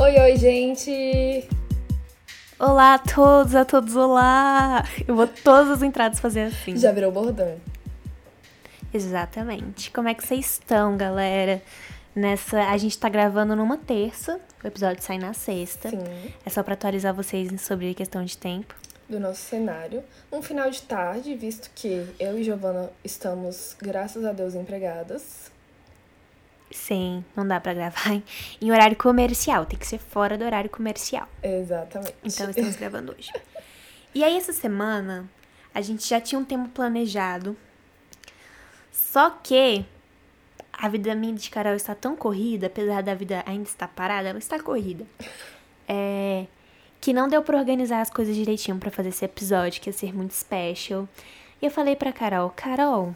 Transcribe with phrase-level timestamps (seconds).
[0.00, 1.46] Oi, oi, gente!
[2.58, 4.82] Olá a todos, a todos, olá!
[5.06, 6.78] Eu vou todas as entradas fazer assim.
[6.78, 7.60] Já virou bordão.
[8.92, 9.90] Exatamente.
[9.90, 11.62] Como é que vocês estão, galera?
[12.16, 15.90] Nessa, a gente tá gravando numa terça, o episódio sai na sexta.
[15.90, 16.02] Sim.
[16.44, 18.74] É só pra atualizar vocês sobre a questão de tempo.
[19.06, 20.02] Do nosso cenário.
[20.32, 25.51] Um final de tarde, visto que eu e Giovana estamos, graças a Deus, empregadas.
[26.72, 28.22] Sim, não dá pra gravar em,
[28.60, 31.28] em horário comercial, tem que ser fora do horário comercial.
[31.42, 32.14] Exatamente.
[32.24, 33.30] Então estamos gravando hoje.
[34.14, 35.28] E aí, essa semana,
[35.74, 37.56] a gente já tinha um tempo planejado.
[38.90, 39.84] Só que
[40.72, 44.38] a vida minha de Carol está tão corrida, apesar da vida ainda estar parada, ela
[44.38, 45.06] está corrida.
[45.88, 46.46] É,
[47.00, 50.14] que não deu pra organizar as coisas direitinho pra fazer esse episódio, que ia ser
[50.14, 51.08] muito special.
[51.60, 53.14] E eu falei pra Carol, Carol,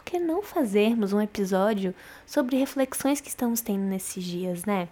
[0.00, 1.94] por que não fazermos um episódio
[2.26, 4.88] sobre reflexões que estamos tendo nesses dias, né?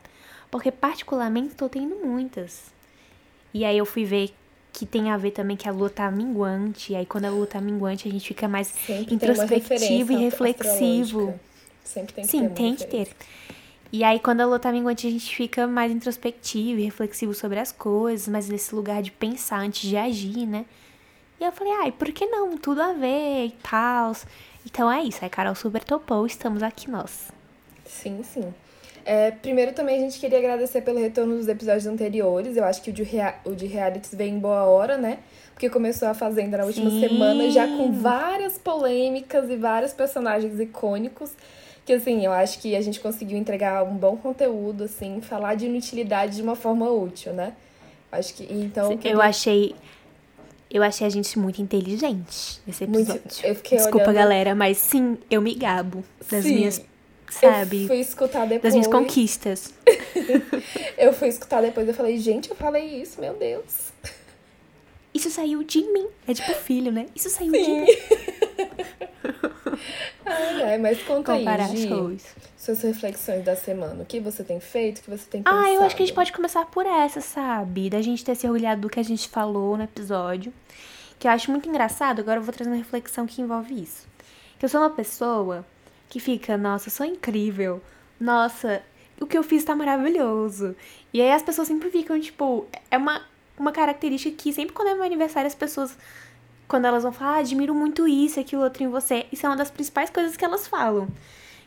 [0.51, 2.71] Porque particularmente estou tendo muitas.
[3.55, 4.35] E aí eu fui ver
[4.71, 7.47] que tem a ver também que a lua tá minguante, e aí quando a lua
[7.47, 11.41] tá minguante a gente fica mais Sempre introspectivo e reflexivo.
[11.83, 13.09] Sempre tem que Sim, ter tem que ter.
[13.91, 17.59] E aí, quando a lua tá minguante, a gente fica mais introspectivo e reflexivo sobre
[17.59, 20.67] as coisas, mas nesse lugar de pensar antes de agir, né?
[21.41, 22.59] E eu falei, ai, por que não?
[22.59, 24.13] Tudo a ver e tal.
[24.71, 27.31] Então é isso, aí Carol super topou, estamos aqui nós.
[27.87, 28.53] Sim, sim.
[29.05, 32.55] É, primeiro também a gente queria agradecer pelo retorno dos episódios anteriores.
[32.57, 35.21] Eu acho que o de, rea o de realities veio em boa hora, né?
[35.55, 37.01] Porque começou a Fazenda na última Sim.
[37.01, 41.33] semana, já com várias polêmicas e vários personagens icônicos.
[41.87, 45.65] Que assim, eu acho que a gente conseguiu entregar um bom conteúdo, assim, falar de
[45.65, 47.55] inutilidade de uma forma útil, né?
[48.13, 48.45] Acho que.
[48.53, 48.93] Então.
[48.93, 49.75] Eu queria- achei.
[50.71, 53.47] Eu achei a gente muito inteligente nesse Muito- episódio.
[53.47, 56.55] eu fiquei Desculpa, olhando- galera, mas sim, eu me gabo das Sim.
[56.57, 56.85] minhas, Eu
[57.31, 57.87] sabe?
[57.87, 58.63] fui escutar depois.
[58.63, 59.73] Das minhas conquistas.
[60.99, 63.93] Eu fui escutar depois, eu falei, gente, eu falei isso, meu Deus.
[65.15, 66.07] Isso saiu de mim.
[66.27, 67.07] É tipo filho, né?
[67.15, 67.81] Isso saiu de Sim.
[67.83, 67.87] mim.
[70.25, 72.25] Ai, ai, mas conta aí, Comparar Gi, shows.
[72.57, 74.03] suas reflexões da semana.
[74.03, 75.65] O que você tem feito, o que você tem pensado.
[75.65, 77.89] Ah, eu acho que a gente pode começar por essa, sabe?
[77.89, 80.53] Da gente ter se orgulhado do que a gente falou no episódio.
[81.19, 82.21] Que eu acho muito engraçado.
[82.21, 84.07] Agora eu vou trazer uma reflexão que envolve isso.
[84.59, 85.65] Que eu sou uma pessoa
[86.09, 87.81] que fica, nossa, eu sou incrível.
[88.21, 88.83] Nossa,
[89.21, 90.75] o que eu fiz tá maravilhoso.
[91.13, 93.23] E aí as pessoas sempre ficam, tipo, é uma,
[93.59, 95.97] uma característica que sempre quando é meu aniversário as pessoas.
[96.69, 99.27] Quando elas vão falar, ah, admiro muito isso, aquilo, outro em você.
[99.33, 101.09] Isso é uma das principais coisas que elas falam.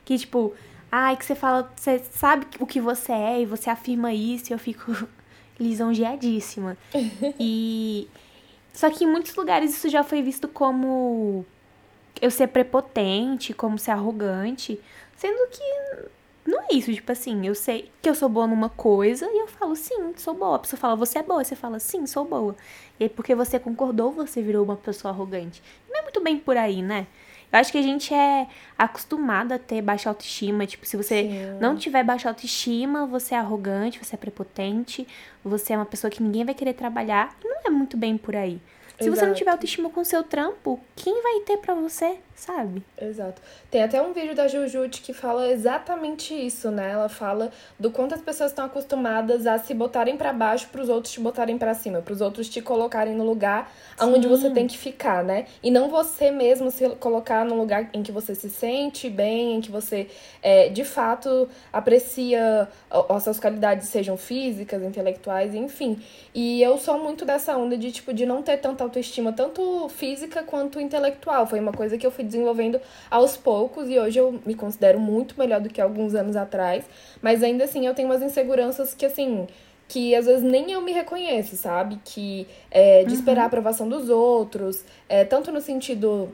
[0.06, 0.54] Que, tipo,
[0.92, 4.54] ai, que você fala, você sabe o que você é e você afirma isso e
[4.54, 5.08] eu fico
[5.60, 6.78] lisonjeadíssima.
[7.40, 8.08] e.
[8.72, 11.46] Só que em muitos lugares isso já foi visto como
[12.22, 14.80] eu ser prepotente, como ser arrogante.
[15.18, 16.10] Sendo que
[16.46, 19.48] não é isso, tipo assim, eu sei que eu sou boa numa coisa e eu
[19.48, 20.56] falo, sim, sou boa.
[20.56, 22.56] A pessoa fala, você é boa, você fala, sim, sou boa.
[23.00, 25.62] E aí, porque você concordou, você virou uma pessoa arrogante.
[25.90, 27.08] Não é muito bem por aí, né?
[27.52, 28.48] Eu acho que a gente é
[28.78, 30.66] acostumado a ter baixa autoestima.
[30.66, 31.58] Tipo, se você Sim.
[31.60, 35.06] não tiver baixa autoestima, você é arrogante, você é prepotente,
[35.44, 37.36] você é uma pessoa que ninguém vai querer trabalhar.
[37.44, 38.62] E não é muito bem por aí.
[38.98, 39.38] Se você não Exato.
[39.40, 42.84] tiver autoestima com o seu trampo, quem vai ter pra você, sabe?
[43.00, 43.42] Exato.
[43.70, 46.92] Tem até um vídeo da Jujute que fala exatamente isso, né?
[46.92, 51.14] Ela fala do quanto as pessoas estão acostumadas a se botarem pra baixo pros outros
[51.14, 55.24] te botarem pra cima, pros outros te colocarem no lugar aonde você tem que ficar,
[55.24, 55.46] né?
[55.62, 59.62] E não você mesmo se colocar no lugar em que você se sente bem, em
[59.62, 60.08] que você
[60.42, 66.02] é, de fato aprecia as suas qualidades, sejam físicas, intelectuais, enfim.
[66.34, 70.44] E eu sou muito dessa onda de, tipo, de não ter tanta autoestima, tanto física
[70.44, 71.46] quanto intelectual.
[71.46, 75.38] Foi uma coisa que eu fui desenvolvendo aos poucos e hoje eu me considero muito
[75.38, 76.86] melhor do que alguns anos atrás.
[77.22, 79.48] Mas ainda assim eu tenho umas inseguranças que, assim,
[79.88, 82.00] que às vezes nem eu me reconheço, sabe?
[82.04, 86.30] Que é, de esperar a aprovação dos outros, é, tanto no sentido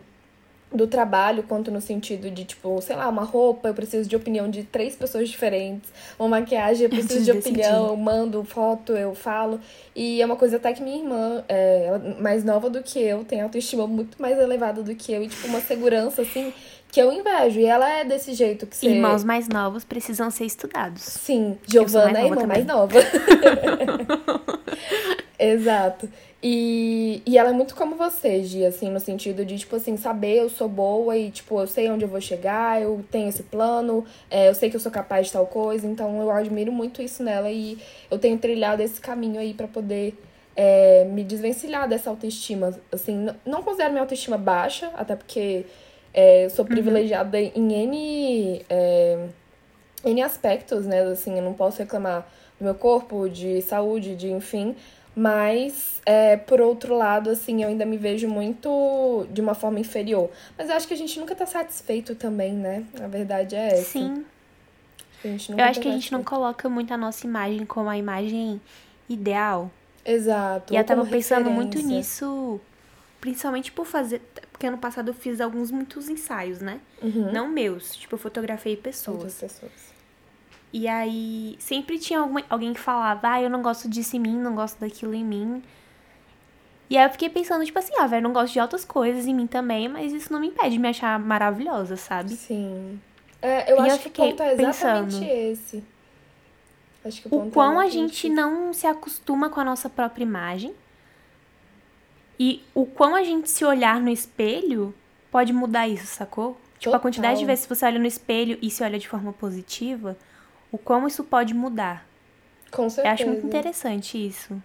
[0.72, 4.50] do trabalho quanto no sentido de, tipo, sei lá, uma roupa, eu preciso de opinião
[4.50, 5.90] de três pessoas diferentes,
[6.20, 9.60] uma maquiagem, eu preciso de opinião, eu mando foto, eu falo.
[9.96, 13.42] E é uma coisa até que minha irmã, é, mais nova do que eu, tem
[13.42, 16.54] autoestima muito mais elevada do que eu, e, tipo, uma segurança, assim,
[16.92, 17.60] que eu invejo.
[17.60, 18.90] E ela é desse jeito que você.
[18.90, 21.02] Irmãos mais novos precisam ser estudados.
[21.02, 23.00] Sim, Giovana é nova irmã mais nova.
[25.40, 26.10] Exato.
[26.42, 30.38] E, e ela é muito como você, Gi, assim, no sentido de, tipo assim, saber
[30.38, 34.06] eu sou boa e, tipo, eu sei onde eu vou chegar, eu tenho esse plano,
[34.30, 37.24] é, eu sei que eu sou capaz de tal coisa, então eu admiro muito isso
[37.24, 37.80] nela e
[38.12, 40.14] eu tenho trilhado esse caminho aí pra poder
[40.56, 42.78] é, me desvencilhar dessa autoestima.
[42.92, 45.66] Assim, não considero minha autoestima baixa, até porque
[46.14, 49.28] é, eu sou privilegiada em N, é,
[50.04, 51.02] N aspectos, né?
[51.02, 52.28] Assim, eu não posso reclamar
[52.60, 54.76] do meu corpo, de saúde, de enfim.
[55.20, 60.30] Mas, é, por outro lado, assim, eu ainda me vejo muito de uma forma inferior.
[60.56, 62.86] Mas eu acho que a gente nunca tá satisfeito também, né?
[63.02, 63.94] A verdade é essa.
[63.94, 64.24] Sim.
[65.26, 68.62] Eu acho tá que a gente não coloca muito a nossa imagem como a imagem
[69.10, 69.72] ideal.
[70.06, 70.72] Exato.
[70.72, 71.98] E eu tava pensando muito referência.
[71.98, 72.62] nisso,
[73.20, 74.22] principalmente por fazer.
[74.52, 76.80] Porque ano passado eu fiz alguns muitos ensaios, né?
[77.02, 77.32] Uhum.
[77.32, 77.96] Não meus.
[77.96, 79.34] Tipo, eu fotografei pessoas.
[79.34, 79.97] pessoas.
[80.78, 84.38] E aí sempre tinha alguma- alguém que falava, ah, eu não gosto disso em mim,
[84.38, 85.64] não gosto daquilo em mim.
[86.90, 89.34] E aí eu fiquei pensando, tipo assim, ah, velho, não gosto de outras coisas em
[89.34, 92.30] mim também, mas isso não me impede de me achar maravilhosa, sabe?
[92.34, 93.02] Sim.
[93.42, 95.84] É, eu E acho eu que o ponto é exatamente pensando, esse.
[97.04, 99.64] Acho que o, O ponto é quão a exatamente gente não se acostuma com a
[99.64, 100.74] nossa própria imagem
[102.40, 104.94] e o quão a gente se olhar no espelho
[105.32, 106.60] pode mudar isso, sacou?
[106.80, 109.34] Tipo, a quantidade de vezes que você olha no espelho e se olha de forma
[109.34, 110.16] positiva,
[110.72, 112.06] o quão isso pode mudar.
[112.72, 113.14] Com Eu certeza.
[113.14, 114.62] acho muito interessante isso.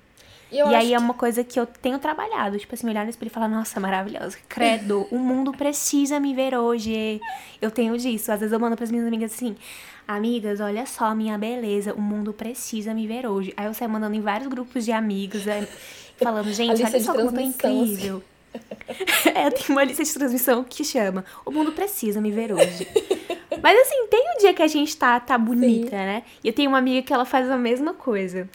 [0.51, 3.05] E, eu e aí é que- uma coisa que eu tenho trabalhado, tipo assim, olhar
[3.05, 7.21] no espelho e falar, nossa, maravilhosa, credo, o mundo precisa me ver hoje.
[7.61, 8.31] Eu tenho disso.
[8.31, 9.57] Às vezes eu mando pras minhas amigas assim,
[10.07, 13.55] amigas, olha só a minha beleza, o mundo precisa me ver hoje.
[13.57, 15.67] Aí eu saio mandando em vários grupos de amigos, é,
[16.19, 17.93] falando, gente, olha só como eu tô transmissão, assim.
[17.95, 18.23] incrível.
[19.35, 22.87] é, tem uma lista de transmissão que chama O Mundo Precisa Me Ver Hoje.
[23.63, 26.25] Mas assim, tem um dia que a gente tá, tá bonita, né?
[26.43, 28.49] E eu tenho uma amiga que ela faz a mesma coisa.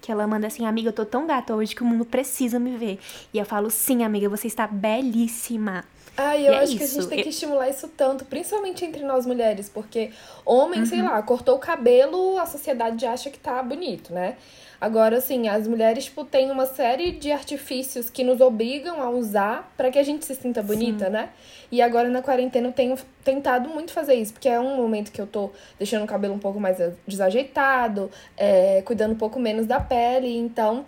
[0.00, 2.76] Que ela manda assim, amiga, eu tô tão gata hoje que o mundo precisa me
[2.76, 2.98] ver.
[3.32, 5.84] E eu falo, sim, amiga, você está belíssima.
[6.16, 9.02] Ai, eu E é acho que a gente tem que estimular isso tanto, principalmente entre
[9.02, 10.12] nós mulheres, porque
[10.44, 10.86] homem, Uhum.
[10.86, 14.36] sei lá, cortou o cabelo, a sociedade acha que tá bonito, né?
[14.82, 19.72] Agora, assim, as mulheres, tipo, têm uma série de artifícios que nos obrigam a usar
[19.76, 21.28] pra que a gente se sinta bonita, né?
[21.70, 25.20] E agora na quarentena eu tenho tentado muito fazer isso, porque é um momento que
[25.20, 29.78] eu tô deixando o cabelo um pouco mais desajeitado, é, cuidando um pouco menos da
[29.78, 30.84] pele, então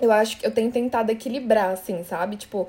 [0.00, 2.36] eu acho que eu tenho tentado equilibrar, assim, sabe?
[2.36, 2.68] Tipo,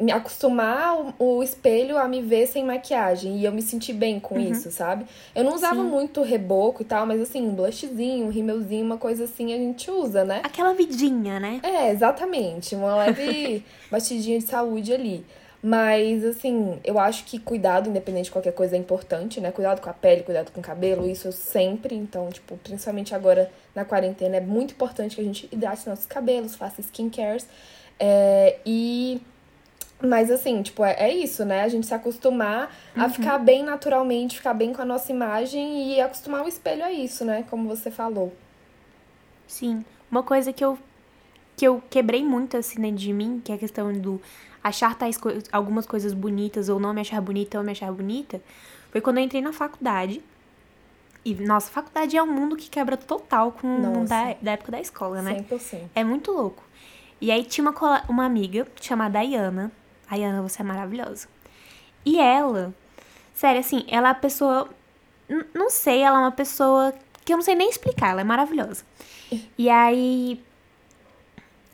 [0.00, 3.38] me acostumar o, o espelho a me ver sem maquiagem.
[3.38, 5.06] E eu me sentir bem com isso, sabe?
[5.34, 5.88] Eu não usava Sim.
[5.88, 9.88] muito reboco e tal, mas assim, um blushzinho, um rímelzinho, uma coisa assim a gente
[9.90, 10.40] usa, né?
[10.42, 11.60] Aquela vidinha, né?
[11.62, 12.74] É, exatamente.
[12.74, 15.24] Uma leve batidinha de saúde ali.
[15.66, 19.50] Mas, assim, eu acho que cuidado, independente de qualquer coisa, é importante, né?
[19.50, 21.94] Cuidado com a pele, cuidado com o cabelo, isso eu sempre.
[21.94, 26.54] Então, tipo, principalmente agora na quarentena, é muito importante que a gente hidrate nossos cabelos,
[26.54, 27.48] faça skincares.
[27.98, 29.22] É, e.
[30.02, 31.62] Mas, assim, tipo, é, é isso, né?
[31.62, 35.98] A gente se acostumar a ficar bem naturalmente, ficar bem com a nossa imagem e
[35.98, 37.42] acostumar o espelho a isso, né?
[37.48, 38.34] Como você falou.
[39.46, 39.82] Sim.
[40.10, 40.78] Uma coisa que eu,
[41.56, 44.20] que eu quebrei muito assim dentro de mim, que é a questão do
[44.64, 48.40] achar tais co algumas coisas bonitas ou não me achar bonita ou me achar bonita,
[48.90, 50.22] foi quando eu entrei na faculdade.
[51.22, 54.72] E, nossa, faculdade é um mundo que quebra total com o mundo da, da época
[54.72, 55.44] da escola, né?
[55.50, 55.88] 100%.
[55.94, 56.62] É muito louco.
[57.20, 59.70] E aí tinha uma, uma amiga chamada Ayana.
[60.10, 61.28] Ayana, você é maravilhosa.
[62.04, 62.74] E ela,
[63.32, 64.68] sério, assim, ela é a pessoa.
[65.54, 66.92] Não sei, ela é uma pessoa
[67.24, 68.84] que eu não sei nem explicar, ela é maravilhosa.
[69.56, 70.42] E aí.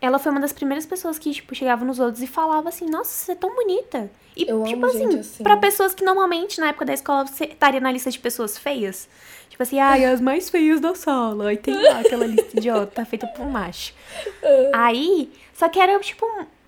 [0.01, 3.11] Ela foi uma das primeiras pessoas que, tipo, chegava nos outros e falava assim, nossa,
[3.11, 4.11] você é tão bonita.
[4.37, 5.43] E, Eu tipo assim, assim.
[5.43, 9.09] pra pessoas que normalmente, na época da escola, você estaria na lista de pessoas feias.
[9.51, 11.49] Tipo assim, ai, as mais feias da sala.
[11.49, 13.93] Aí tem lá aquela lista idiota feita por um macho.
[14.73, 16.25] Aí, só que era, tipo,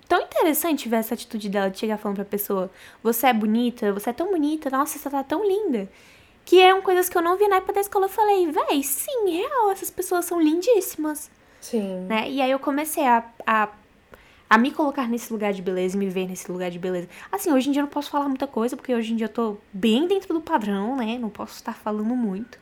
[0.07, 2.69] tão interessante ver essa atitude dela de chegar falando pra pessoa:
[3.01, 5.89] Você é bonita, você é tão bonita, nossa, você tá tão linda.
[6.45, 8.05] Que eram coisas que eu não vi na época da escola.
[8.05, 11.31] Eu falei, véi, sim, real, essas pessoas são lindíssimas,
[11.63, 12.01] Sim.
[12.09, 12.29] né?
[12.29, 13.69] E aí eu comecei a, a,
[14.49, 17.07] a me colocar nesse lugar de beleza e me ver nesse lugar de beleza.
[17.31, 19.29] Assim, hoje em dia eu não posso falar muita coisa, porque hoje em dia eu
[19.29, 21.17] tô bem dentro do padrão, né?
[21.17, 22.59] Não posso estar falando muito.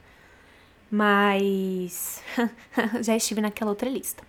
[0.89, 2.21] Mas
[3.01, 4.23] já estive naquela outra lista.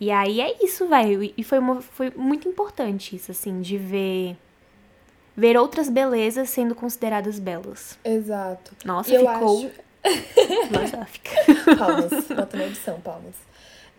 [0.00, 1.32] E aí é isso, velho.
[1.36, 4.36] E foi, uma, foi muito importante isso, assim, de ver
[5.36, 7.96] ver outras belezas sendo consideradas belas.
[8.04, 8.72] Exato.
[8.84, 9.70] Nossa, E eu ficou acho-
[10.66, 11.30] filosófica.
[11.78, 13.34] Palmas, bota na edição, palmas.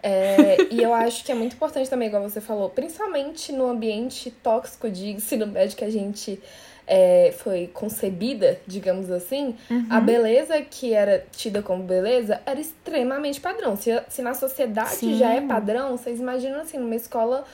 [0.01, 4.31] É, e eu acho que é muito importante também, igual você falou, principalmente no ambiente
[4.31, 6.41] tóxico de ensino médio que a gente
[6.87, 9.55] é, foi concebida, digamos assim,
[9.89, 13.75] a beleza que era tida como beleza era extremamente padrão.
[13.75, 15.17] Se, se na sociedade Sim.
[15.17, 17.45] já é padrão, vocês imaginam assim, numa escola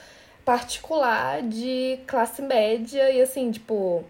[0.42, 4.04] particular de classe média e assim, tipo,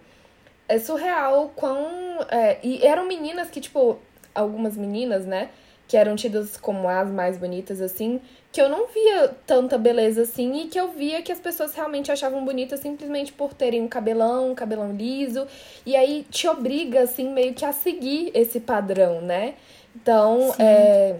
[0.68, 2.24] é surreal quão.
[2.30, 3.98] é, e eram meninas que, tipo,
[4.34, 5.48] algumas meninas, né?
[5.88, 8.20] Que eram tidas como as mais bonitas, assim,
[8.52, 12.10] que eu não via tanta beleza assim e que eu via que as pessoas realmente
[12.10, 15.46] achavam bonitas simplesmente por terem um cabelão, um cabelão liso.
[15.84, 19.54] E aí te obriga, assim, meio que a seguir esse padrão, né?
[19.94, 20.62] Então, Sim.
[20.62, 21.16] é.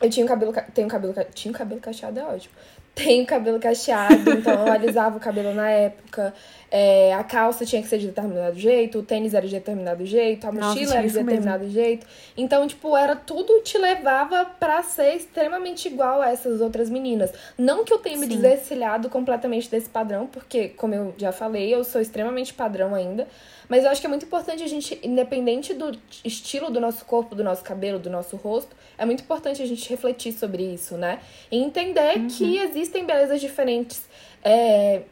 [0.00, 0.52] Eu tinha um cabelo.
[0.72, 1.14] Tenho cabelo.
[1.34, 2.54] Tinha um cabelo cacheado, é ótimo.
[2.94, 6.32] Tenho cabelo cacheado, então eu alisava o cabelo na época.
[6.76, 10.44] É, a calça tinha que ser de determinado jeito, o tênis era de determinado jeito,
[10.44, 11.72] a mochila Nossa, era de determinado mesmo.
[11.72, 12.04] jeito.
[12.36, 17.32] Então, tipo, era tudo te levava para ser extremamente igual a essas outras meninas.
[17.56, 18.22] Não que eu tenha Sim.
[18.22, 23.28] me desvencilhado completamente desse padrão, porque, como eu já falei, eu sou extremamente padrão ainda.
[23.68, 27.36] Mas eu acho que é muito importante a gente, independente do estilo do nosso corpo,
[27.36, 31.20] do nosso cabelo, do nosso rosto, é muito importante a gente refletir sobre isso, né?
[31.52, 32.26] E entender uhum.
[32.26, 34.02] que existem belezas diferentes.
[34.42, 35.02] É,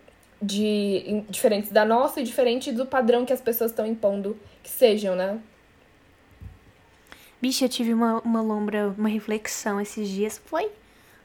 [0.42, 5.14] de, diferentes da nossa e diferente do padrão que as pessoas estão impondo que sejam,
[5.14, 5.38] né?
[7.40, 10.40] Bicha, eu tive uma, uma lombra, uma reflexão esses dias.
[10.44, 10.70] Foi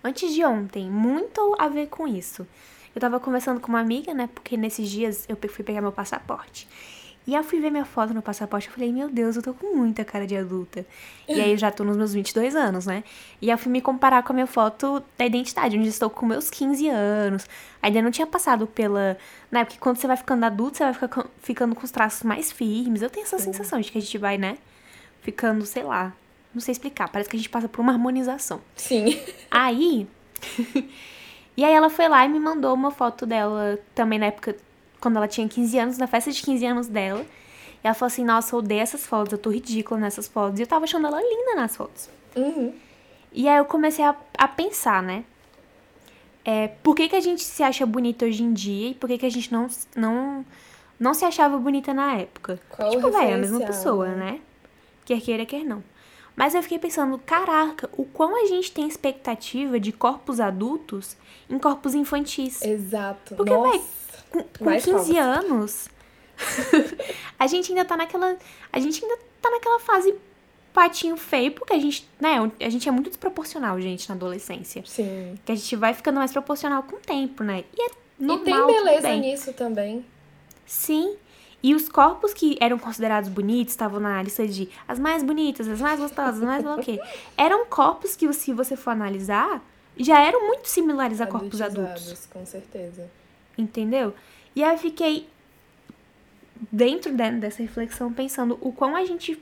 [0.03, 0.89] antes de ontem.
[0.89, 2.47] Muito a ver com isso.
[2.95, 4.27] Eu tava conversando com uma amiga, né?
[4.33, 6.67] Porque nesses dias eu fui pegar meu passaporte.
[7.27, 9.53] E aí eu fui ver minha foto no passaporte, eu falei, meu Deus, eu tô
[9.53, 10.86] com muita cara de adulta.
[11.27, 13.03] E aí eu já tô nos meus 22 anos, né?
[13.41, 16.25] E aí eu fui me comparar com a minha foto da identidade, onde estou com
[16.25, 17.46] meus 15 anos.
[17.81, 19.17] Ainda não tinha passado pela.
[19.51, 19.65] Né?
[19.65, 23.01] Porque quando você vai ficando adulto, você vai ficar, ficando com os traços mais firmes.
[23.01, 23.51] Eu tenho essa Sim.
[23.51, 24.57] sensação de que a gente vai, né?
[25.22, 26.13] Ficando, sei lá.
[26.53, 27.10] Não sei explicar.
[27.10, 28.62] Parece que a gente passa por uma harmonização.
[28.74, 29.19] Sim.
[29.51, 30.07] Aí.
[31.57, 34.55] e aí ela foi lá e me mandou uma foto dela também na época
[35.00, 37.25] quando ela tinha 15 anos, na festa de 15 anos dela.
[37.84, 40.60] E ela falou assim: Nossa, eu odeio essas fotos, eu tô ridícula nessas fotos.
[40.60, 42.10] E eu tava achando ela linda nas fotos.
[42.36, 42.74] Uhum.
[43.32, 45.24] E aí eu comecei a, a pensar, né?
[46.44, 49.18] É, por que, que a gente se acha bonita hoje em dia e por que,
[49.18, 50.46] que a gente não, não,
[50.98, 52.58] não se achava bonita na época?
[52.70, 54.39] Qual tipo, velho, é a mesma pessoa, né?
[55.04, 55.84] Quer queira, quer não.
[56.38, 61.18] Mas eu fiquei pensando, caraca, o quão a gente tem expectativa de corpos adultos
[61.50, 62.62] em corpos infantis.
[62.62, 63.36] Exato.
[63.36, 63.84] Porque, velho,
[64.31, 65.10] com, com 15 palmas.
[65.17, 65.89] anos,
[67.39, 68.38] a gente ainda tá naquela.
[68.72, 70.15] A gente ainda tá naquela fase
[70.74, 74.84] patinho feio, porque a gente, né, a gente é muito desproporcional, gente, na adolescência.
[74.86, 75.36] Sim.
[75.43, 77.63] Que a gente vai ficando mais proporcional com o tempo, né?
[77.75, 80.05] E é normal, E tem beleza nisso também.
[80.67, 81.15] Sim.
[81.63, 85.81] E os corpos que eram considerados bonitos, estavam na lista de as mais bonitas, as
[85.81, 87.00] mais gostosas, as mais o quê.
[87.36, 89.63] Eram corpos que, se você for analisar,
[89.98, 92.27] já eram muito similares a corpos adultos.
[92.31, 93.10] Com certeza.
[93.57, 94.13] Entendeu?
[94.55, 95.27] E aí eu fiquei
[96.71, 99.41] dentro dessa reflexão pensando o quão a gente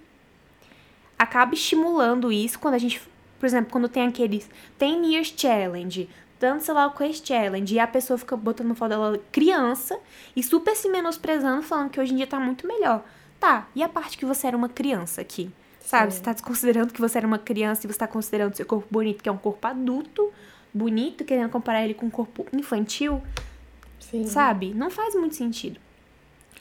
[1.17, 3.01] acaba estimulando isso quando a gente,
[3.39, 7.79] por exemplo, quando tem aqueles 10 years challenge, tanto sei lá o Quest Challenge, e
[7.79, 9.97] a pessoa fica botando foto dela criança
[10.35, 13.03] e super se menosprezando, falando que hoje em dia tá muito melhor.
[13.39, 15.51] Tá, e a parte que você era uma criança aqui?
[15.79, 16.17] Sabe, Sim.
[16.17, 19.21] você tá desconsiderando que você era uma criança e você tá considerando seu corpo bonito,
[19.21, 20.31] que é um corpo adulto,
[20.73, 23.21] bonito, querendo comparar ele com um corpo infantil.
[23.99, 24.25] Sim.
[24.25, 24.73] Sabe?
[24.73, 25.79] Não faz muito sentido.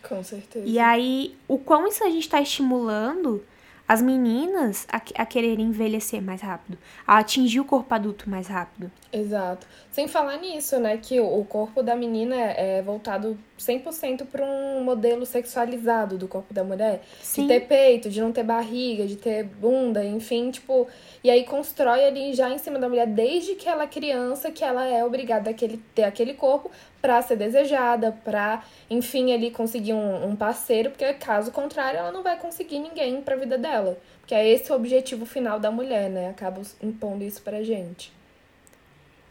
[0.02, 0.66] Com certeza.
[0.66, 3.42] E aí, o quão isso a gente tá estimulando
[3.86, 8.90] as meninas a, a querer envelhecer mais rápido, a atingir o corpo adulto mais rápido.
[9.12, 9.66] Exato.
[9.90, 15.26] Sem falar nisso, né, que o corpo da menina é voltado 100% para um modelo
[15.26, 17.02] sexualizado do corpo da mulher.
[17.20, 17.42] Sim.
[17.42, 20.88] De ter peito, de não ter barriga, de ter bunda, enfim, tipo.
[21.22, 24.64] E aí constrói ali já em cima da mulher, desde que ela é criança, que
[24.64, 25.54] ela é obrigada a
[25.94, 26.70] ter aquele corpo
[27.04, 32.22] para ser desejada, para, enfim, ali conseguir um, um parceiro, porque caso contrário, ela não
[32.22, 33.98] vai conseguir ninguém pra vida dela.
[34.20, 36.30] Porque é esse o objetivo final da mulher, né?
[36.30, 38.10] Acaba impondo isso pra gente.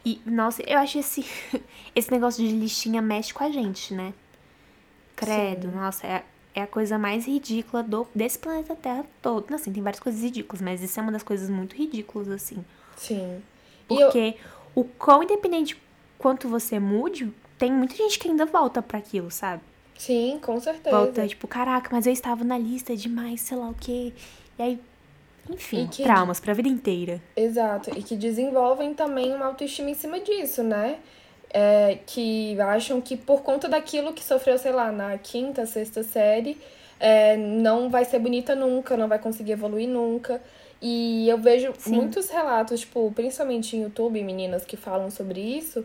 [0.04, 1.26] E, nossa, eu acho esse,
[1.96, 4.14] esse negócio de listinha mexe com a gente, né?
[5.16, 5.74] Credo, Sim.
[5.74, 6.22] nossa, é,
[6.54, 9.52] é a coisa mais ridícula do, desse planeta Terra todo.
[9.52, 12.64] Assim, tem várias coisas ridículas, mas isso é uma das coisas muito ridículas, assim.
[12.96, 13.42] Sim.
[13.88, 14.36] Porque
[14.76, 14.82] eu...
[14.82, 15.76] o quão independente
[16.16, 19.62] quanto você mude, tem muita gente que ainda volta para aquilo, sabe?
[19.98, 20.96] Sim, com certeza.
[20.96, 24.12] Volta, tipo, caraca, mas eu estava na lista demais, sei lá o quê.
[24.58, 24.80] E aí
[25.48, 27.20] enfim, que, traumas pra vida inteira.
[27.36, 27.90] Exato.
[27.96, 30.98] E que desenvolvem também uma autoestima em cima disso, né?
[31.50, 36.58] É, que acham que por conta daquilo que sofreu, sei lá, na quinta, sexta série,
[36.98, 40.42] é, não vai ser bonita nunca, não vai conseguir evoluir nunca.
[40.82, 41.94] E eu vejo Sim.
[41.94, 45.84] muitos relatos, tipo, principalmente em YouTube, meninas que falam sobre isso,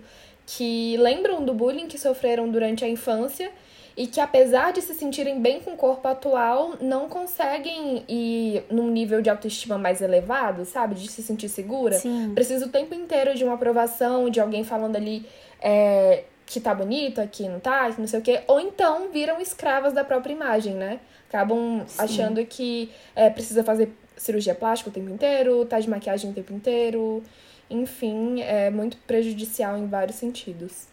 [0.51, 3.51] que lembram do bullying que sofreram durante a infância
[3.95, 8.89] e que apesar de se sentirem bem com o corpo atual, não conseguem ir num
[8.89, 10.95] nível de autoestima mais elevado, sabe?
[10.95, 11.99] De se sentir segura.
[11.99, 12.31] Sim.
[12.33, 15.23] Precisa o tempo inteiro de uma aprovação, de alguém falando ali
[15.61, 18.41] é, que tá bonita, que não tá, que não sei o quê.
[18.47, 20.99] Ou então viram escravas da própria imagem, né?
[21.27, 22.01] Acabam Sim.
[22.01, 26.53] achando que é, precisa fazer cirurgia plástica o tempo inteiro, tá de maquiagem o tempo
[26.53, 27.21] inteiro.
[27.69, 30.87] Enfim, é muito prejudicial em vários sentidos.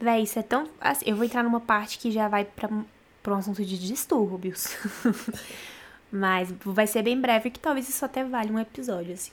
[0.00, 0.68] Véi, isso é tão.
[0.80, 2.68] Assim, eu vou entrar numa parte que já vai pra,
[3.22, 4.76] pra um assunto de distúrbios.
[6.10, 9.32] Mas vai ser bem breve, que talvez isso até valha um episódio, assim.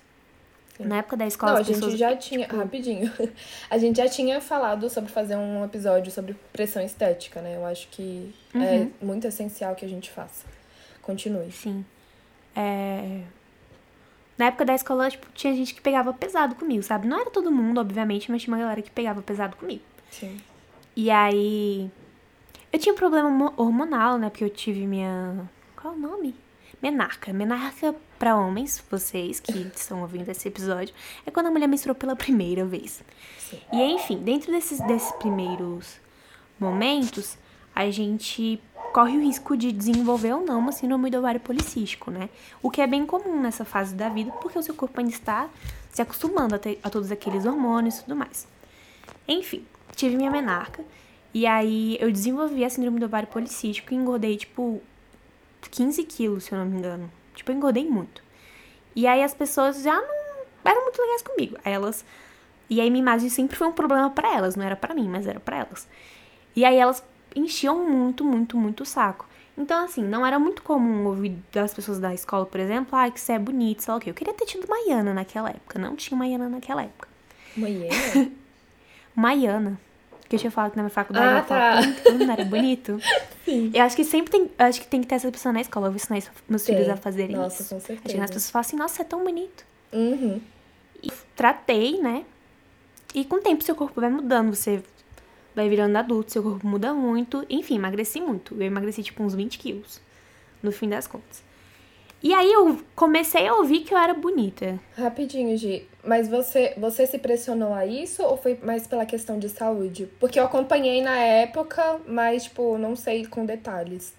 [0.78, 2.42] Na época da escola, Não, a gente pessoas, já tinha.
[2.48, 3.10] tipo, Rapidinho.
[3.70, 7.56] A gente já tinha falado sobre fazer um episódio sobre pressão estética, né?
[7.56, 8.62] Eu acho que Uhum.
[8.62, 10.44] é muito essencial que a gente faça.
[11.02, 11.50] Continue.
[11.50, 11.86] Sim.
[12.54, 13.22] É...
[14.38, 17.08] Na época da escola, tipo, tinha gente que pegava pesado comigo, sabe?
[17.08, 19.82] Não era todo mundo, obviamente, mas tinha uma galera que pegava pesado comigo.
[20.12, 20.38] Sim.
[20.96, 21.90] E aí.
[22.72, 24.30] Eu tinha um problema mo- hormonal, né?
[24.30, 25.50] Porque eu tive minha.
[25.76, 26.36] Qual é o nome?
[26.82, 27.32] Menarca.
[27.32, 30.94] Menarca pra homens, vocês que estão ouvindo esse episódio,
[31.26, 33.02] é quando a mulher menstruou pela primeira vez.
[33.40, 33.60] Sim.
[33.72, 35.98] E enfim, dentro desses, desses primeiros
[36.60, 37.38] momentos,
[37.74, 38.62] a gente
[38.94, 42.30] corre o risco de desenvolver ou não uma síndrome do ovário policístico, né?
[42.62, 45.50] O que é bem comum nessa fase da vida, porque o seu corpo ainda está
[45.90, 48.48] se acostumando a, ter- a todos aqueles hormônios e tudo mais.
[49.28, 49.66] Enfim,
[49.96, 50.84] tive minha menarca.
[51.34, 54.82] E aí eu desenvolvi a síndrome do ovário policístico e engordei, tipo,
[55.70, 57.12] 15 quilos, se eu não me engano.
[57.34, 58.24] Tipo, eu engordei muito.
[58.96, 61.58] E aí as pessoas já não eram muito legais comigo.
[61.64, 62.06] Elas.
[62.70, 65.28] E aí minha imagem sempre foi um problema pra elas, não era pra mim, mas
[65.28, 65.88] era pra elas.
[66.56, 67.04] E aí elas
[67.36, 69.28] enchiam muito, muito, muito o saco.
[69.58, 73.20] Então, assim, não era muito comum ouvir das pessoas da escola, por exemplo, ah, que
[73.20, 74.10] você é bonito, sei lá o quê.
[74.10, 75.80] Eu queria ter tido Maiana naquela época.
[75.80, 77.08] Não tinha Maiana naquela época.
[77.56, 77.90] Mulher?
[79.16, 79.80] Maiana.
[80.28, 82.02] Que eu tinha falado que na minha faculdade Ah, falava tá.
[82.04, 83.00] todo mundo era bonito.
[83.46, 83.72] Sim.
[83.74, 84.50] Eu acho que sempre tem.
[84.58, 85.88] Eu acho que tem que ter essa pessoa na escola.
[85.88, 87.76] Eu vou ensinar meus filhos a fazerem Nossa, isso.
[87.76, 88.28] com Chega as certeza.
[88.28, 89.64] pessoas falam assim, nossa, você é tão bonito.
[89.94, 90.42] Uhum.
[91.04, 92.26] E tratei, né?
[93.14, 94.84] E com o tempo seu corpo vai mudando, você
[95.56, 97.46] vai virando adulto, seu corpo muda muito.
[97.50, 98.54] Enfim, emagreci muito.
[98.56, 100.02] Eu emagreci tipo uns 20 quilos,
[100.62, 101.44] no fim das contas.
[102.22, 104.80] E aí eu comecei a ouvir que eu era bonita.
[104.98, 105.88] Rapidinho, Gi.
[106.04, 110.10] Mas você, você se pressionou a isso ou foi mais pela questão de saúde?
[110.20, 114.14] Porque eu acompanhei na época, mas, tipo, não sei com detalhes.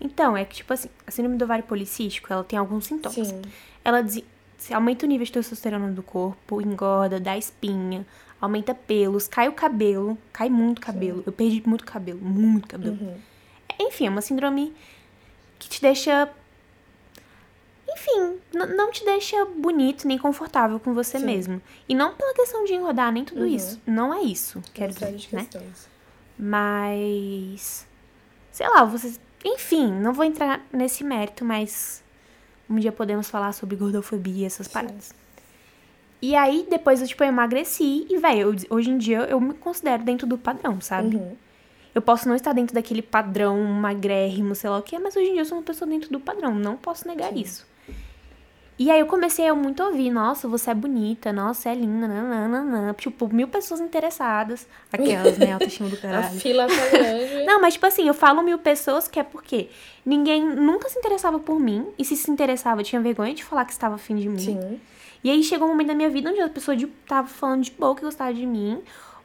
[0.00, 3.28] Então, é que, tipo assim, a síndrome do ovário policístico, ela tem alguns sintomas.
[3.28, 3.42] Sim.
[3.84, 4.04] Ela
[4.72, 8.04] aumenta o nível de testosterona do corpo, engorda, dá espinha,
[8.40, 11.22] aumenta pelos, cai o cabelo, cai muito cabelo.
[11.26, 12.98] Eu perdi muito cabelo, muito cabelo.
[13.00, 13.16] Uhum.
[13.80, 14.74] Enfim, é uma síndrome
[15.58, 16.28] que te deixa.
[17.88, 21.24] Enfim, não te deixa bonito nem confortável com você Sim.
[21.24, 21.62] mesmo.
[21.88, 23.46] E não pela questão de engordar, nem tudo Uhum.
[23.46, 23.80] isso.
[23.86, 25.40] Não é isso, quero dizer, de né?
[25.42, 25.88] questões.
[26.38, 27.86] Mas.
[28.52, 29.18] Sei lá, vocês.
[29.44, 32.02] Enfim, não vou entrar nesse mérito, mas.
[32.68, 35.14] Um dia podemos falar sobre gordofobia e essas paradas.
[36.20, 40.02] E aí, depois eu, tipo, eu emagreci e, velho, hoje em dia eu me considero
[40.02, 41.16] dentro do padrão, sabe?
[41.16, 41.36] Uhum.
[41.94, 45.32] Eu posso não estar dentro daquele padrão magrérrimo, sei lá o que, mas hoje em
[45.32, 47.40] dia eu sou uma pessoa dentro do padrão, não posso negar Sim.
[47.40, 47.66] isso.
[48.78, 52.92] E aí eu comecei a muito ouvir, nossa, você é bonita, nossa, é linda, nananana.
[52.92, 54.66] Tipo, mil pessoas interessadas.
[54.92, 56.38] Aquelas, né, autoestima do A caralho.
[56.40, 57.44] fila tá grande.
[57.46, 59.70] Não, mas tipo assim, eu falo mil pessoas que é porque
[60.04, 61.86] ninguém nunca se interessava por mim.
[61.98, 64.38] E se se interessava, tinha vergonha de falar que estava afim de mim.
[64.38, 64.80] Sim.
[65.24, 67.70] E aí chegou um momento da minha vida onde a pessoa de, tava falando de
[67.70, 68.82] boa que gostava de mim.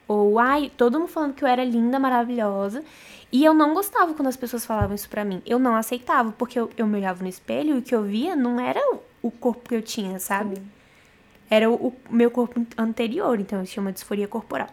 [0.08, 2.82] Ou, ai, todo mundo falando que eu era linda, maravilhosa.
[3.30, 5.42] E eu não gostava quando as pessoas falavam isso pra mim.
[5.44, 8.34] Eu não aceitava, porque eu, eu me olhava no espelho e o que eu via
[8.34, 8.80] não era
[9.22, 10.60] o, corpo que eu tinha, sabe?
[11.50, 14.68] Era o, o meu corpo anterior, então eu tinha uma disforia corporal.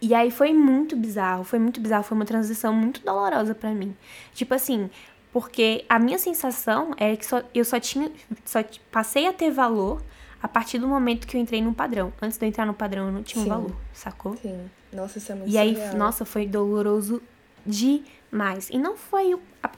[0.00, 3.96] E aí foi muito bizarro, foi muito bizarro, foi uma transição muito dolorosa pra mim.
[4.32, 4.88] Tipo assim,
[5.32, 8.10] porque a minha sensação é que só, eu só tinha,
[8.44, 8.60] só
[8.92, 10.00] passei a ter valor
[10.40, 12.12] a partir do momento que eu entrei no padrão.
[12.22, 13.50] Antes de eu entrar no padrão, eu não tinha um Sim.
[13.50, 14.36] valor, sacou?
[14.36, 14.70] Sim.
[14.92, 15.96] Nossa, isso é muito E aí, surreal.
[15.96, 17.20] nossa, foi doloroso
[17.66, 18.70] demais.
[18.70, 19.70] E não foi o, a-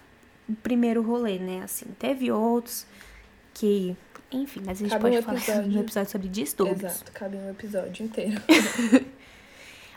[0.48, 1.62] o primeiro rolê, né?
[1.64, 2.87] Assim, teve outros
[3.61, 3.96] que.
[4.33, 5.70] Enfim, mas a gente Cabe pode um falar episódio.
[5.73, 6.92] no episódio sobre distúrbios.
[6.92, 8.40] Exato, cabe um episódio inteiro.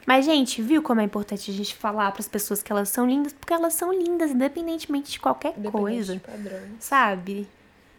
[0.06, 3.32] Mas, gente, viu como é importante a gente falar pras pessoas que elas são lindas?
[3.32, 6.60] Porque elas são lindas, independentemente de qualquer Independente coisa, de padrão.
[6.78, 7.48] sabe?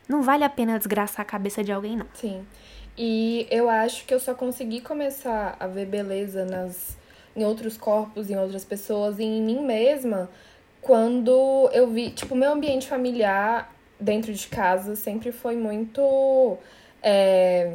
[0.07, 2.07] Não vale a pena desgraçar a cabeça de alguém, não.
[2.13, 2.45] Sim.
[2.99, 6.95] E eu acho que eu só consegui começar a ver beleza nas,
[7.35, 10.29] em outros corpos, em outras pessoas e em mim mesma
[10.83, 16.57] quando eu vi, tipo, meu ambiente familiar dentro de casa sempre foi muito.
[17.03, 17.75] é,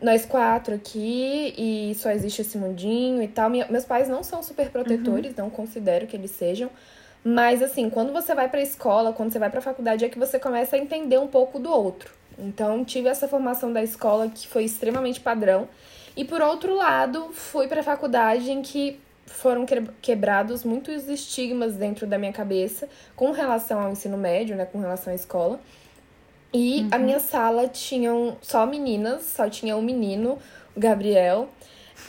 [0.00, 3.50] nós quatro aqui e só existe esse mundinho e tal.
[3.50, 6.70] Minha- meus pais não são super protetores, não considero que eles sejam.
[7.22, 10.38] Mas assim, quando você vai pra escola, quando você vai pra faculdade, é que você
[10.38, 12.14] começa a entender um pouco do outro.
[12.38, 15.68] Então, tive essa formação da escola que foi extremamente padrão.
[16.16, 18.98] E por outro lado, fui pra faculdade em que
[19.30, 24.64] foram que- quebrados muitos estigmas dentro da minha cabeça com relação ao ensino médio, né,
[24.64, 25.60] com relação à escola.
[26.52, 30.38] E a minha sala tinham só meninas, só tinha um menino,
[30.76, 31.48] o Gabriel.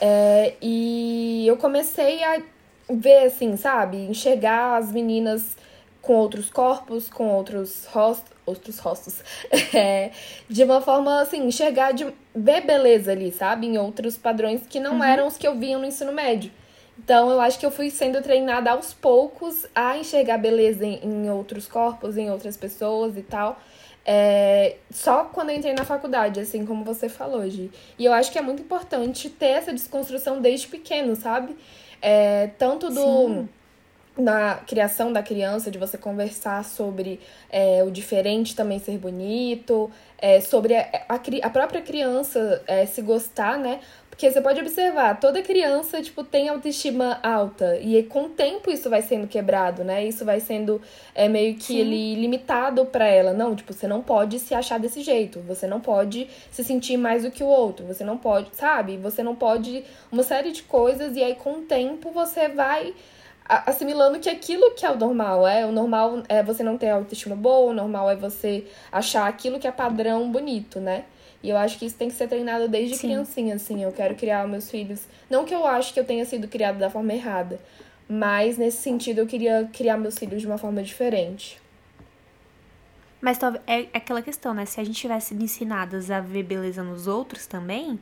[0.00, 2.42] É, e eu comecei a
[2.90, 3.98] ver, assim, sabe?
[3.98, 5.56] Enxergar as meninas
[6.00, 9.22] com outros corpos, com outros rostos, outros rostos,
[9.72, 10.10] é,
[10.48, 13.68] de uma forma assim, enxergar, de ver beleza ali, sabe?
[13.68, 15.04] Em outros padrões que não uhum.
[15.04, 16.50] eram os que eu via no ensino médio.
[16.98, 21.30] Então, eu acho que eu fui sendo treinada aos poucos a enxergar beleza em, em
[21.30, 23.58] outros corpos, em outras pessoas e tal.
[24.04, 27.70] É, só quando eu entrei na faculdade, assim como você falou, Gi.
[27.98, 31.56] E eu acho que é muito importante ter essa desconstrução desde pequeno, sabe?
[32.00, 32.94] É, tanto do.
[32.94, 33.48] Sim
[34.16, 37.18] na criação da criança, de você conversar sobre
[37.50, 43.00] é, o diferente também ser bonito, é, sobre a, a, a, própria criança é, se
[43.00, 43.80] gostar, né?
[44.12, 47.78] Porque você pode observar, toda criança, tipo, tem autoestima alta.
[47.78, 50.04] E com o tempo isso vai sendo quebrado, né?
[50.04, 50.82] Isso vai sendo
[51.14, 53.32] é, meio que ele limitado para ela.
[53.32, 55.40] Não, tipo, você não pode se achar desse jeito.
[55.40, 57.86] Você não pode se sentir mais do que o outro.
[57.86, 58.98] Você não pode, sabe?
[58.98, 61.16] Você não pode uma série de coisas.
[61.16, 62.94] E aí, com o tempo, você vai
[63.48, 67.34] assimilando que aquilo que é o normal, é o normal é você não ter autoestima
[67.34, 71.04] boa, o normal é você achar aquilo que é padrão bonito, né?
[71.42, 73.08] E eu acho que isso tem que ser treinado desde Sim.
[73.08, 73.82] criancinha, assim.
[73.82, 75.00] Eu quero criar meus filhos.
[75.28, 77.58] Não que eu acho que eu tenha sido criado da forma errada,
[78.08, 81.60] mas nesse sentido eu queria criar meus filhos de uma forma diferente.
[83.20, 84.66] Mas é aquela questão, né?
[84.66, 87.98] Se a gente tivesse sido ensinadas a ver beleza nos outros também,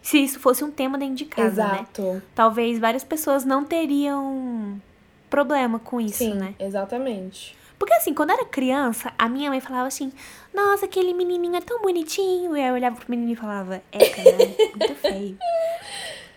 [0.00, 1.74] se isso fosse um tema dentro de casa, né?
[1.74, 2.02] Exato.
[2.02, 2.22] né?
[2.34, 4.80] Talvez várias pessoas não teriam
[5.28, 6.54] problema com isso, Sim, né?
[6.58, 7.56] Exatamente.
[7.80, 10.12] Porque assim, quando eu era criança, a minha mãe falava assim,
[10.52, 12.54] nossa, aquele menininho é tão bonitinho.
[12.54, 14.36] E eu olhava pro menino e falava, é, cara,
[14.76, 15.38] muito feio.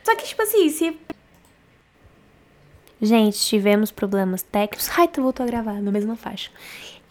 [0.05, 0.97] Só que, tipo assim, se.
[3.01, 4.89] Gente, tivemos problemas técnicos.
[4.97, 6.49] Ai, tu voltou a gravar na mesma faixa.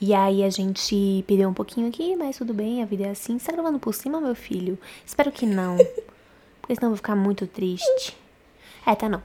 [0.01, 3.39] E aí a gente perdeu um pouquinho aqui, mas tudo bem, a vida é assim.
[3.39, 4.79] Você tá gravando por cima, meu filho?
[5.05, 5.77] Espero que não.
[5.77, 8.17] Porque senão eu vou ficar muito triste.
[8.87, 9.23] É, tá não.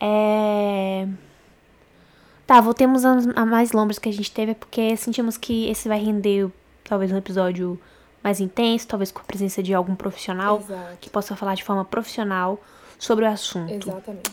[0.00, 1.06] É.
[2.46, 6.48] Tá, voltemos a mais lombras que a gente teve, porque sentimos que esse vai render
[6.84, 7.80] talvez um episódio
[8.22, 10.98] mais intenso, talvez com a presença de algum profissional Exato.
[11.00, 12.60] que possa falar de forma profissional
[12.98, 13.72] sobre o assunto.
[13.72, 14.30] Exatamente.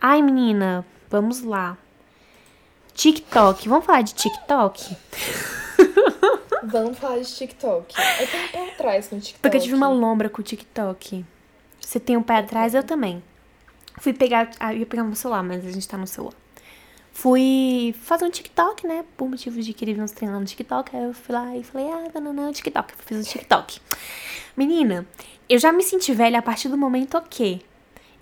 [0.00, 1.78] Ai, menina, vamos lá.
[2.94, 4.96] TikTok, vamos falar de TikTok?
[6.68, 7.94] Vamos falar de TikTok.
[8.20, 9.40] Eu tenho um pé atrás com TikTok.
[9.40, 11.24] Porque eu tive uma lombra com o TikTok.
[11.80, 13.22] Você tem um pé atrás, eu também.
[14.00, 14.50] Fui pegar.
[14.58, 16.34] Ah, eu ia pegar no celular, mas a gente tá no celular.
[17.18, 19.02] Fui fazer um TikTok, né?
[19.16, 20.94] Por motivos de querer ver uns treinando no TikTok.
[20.94, 22.92] Aí eu fui lá e falei, ah, não, TikTok.
[23.06, 23.80] Fiz o TikTok.
[24.54, 25.06] Menina,
[25.48, 27.62] eu já me senti velha a partir do momento que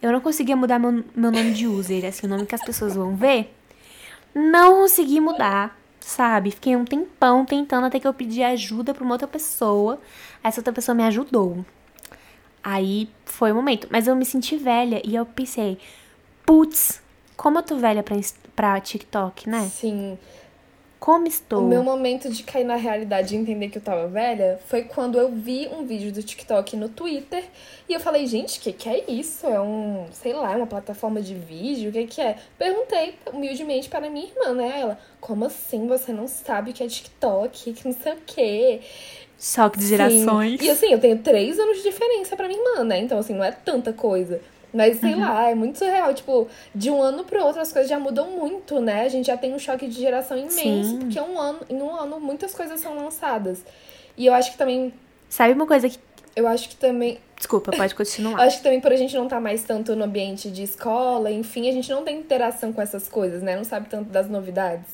[0.01, 2.95] eu não conseguia mudar meu, meu nome de user, assim, o nome que as pessoas
[2.95, 3.53] vão ver.
[4.33, 6.53] Não consegui mudar, sabe?
[6.53, 10.01] Fiquei um tempão tentando até que eu pedi ajuda pra uma outra pessoa.
[10.41, 11.67] Essa outra pessoa me ajudou.
[12.63, 13.89] Aí foi o momento.
[13.91, 15.79] Mas eu me senti velha e eu pensei,
[16.47, 17.03] putz,
[17.37, 18.15] como eu tô velha pra,
[18.55, 19.71] pra TikTok, né?
[19.73, 20.19] Sim.
[21.05, 21.61] Como estou?
[21.61, 25.19] O meu momento de cair na realidade e entender que eu tava velha foi quando
[25.19, 27.45] eu vi um vídeo do TikTok no Twitter
[27.87, 29.47] e eu falei, gente, o que, que é isso?
[29.47, 31.91] É um, sei lá, uma plataforma de vídeo?
[31.91, 32.39] O que, que é?
[32.57, 34.81] Perguntei humildemente para minha irmã, né?
[34.81, 37.75] Ela, como assim você não sabe o que é TikTok?
[37.75, 38.81] Que não sei o quê.
[39.39, 40.59] Choque de gerações.
[40.59, 40.67] Sim.
[40.67, 42.99] E assim, eu tenho três anos de diferença pra minha irmã, né?
[43.01, 44.41] Então, assim, não é tanta coisa.
[44.75, 45.21] Mas, sei uhum.
[45.21, 46.13] lá, é muito surreal.
[46.13, 49.03] Tipo, de um ano pro outro as coisas já mudam muito, né?
[49.03, 50.99] A gente já tem um choque de geração imenso, Sim.
[50.99, 53.65] porque um ano, em um ano muitas coisas são lançadas.
[54.17, 54.93] E eu acho que também.
[55.29, 55.99] Sabe uma coisa que.
[56.35, 57.19] Eu acho que também.
[57.37, 58.41] Desculpa, pode continuar.
[58.43, 61.31] acho que também por a gente não estar tá mais tanto no ambiente de escola,
[61.31, 63.57] enfim, a gente não tem interação com essas coisas, né?
[63.57, 64.89] Não sabe tanto das novidades.